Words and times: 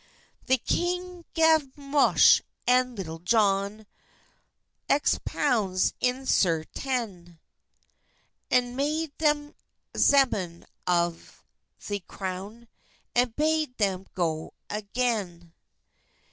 The 0.47 0.57
kyng 0.57 1.25
gaf 1.35 1.61
Moche 1.77 2.41
and 2.65 2.97
Litul 2.97 3.23
Jon 3.23 3.85
xx 4.89 5.23
pound 5.23 5.93
in 5.99 6.25
sertan, 6.25 7.37
And 8.49 8.75
made 8.75 9.15
theim 9.19 9.53
zemen 9.95 10.65
of 10.87 11.43
the 11.87 11.99
crowne, 12.09 12.67
And 13.13 13.35
bade 13.35 13.77
theim 13.77 14.07
go 14.15 14.53
agayn. 14.71 15.51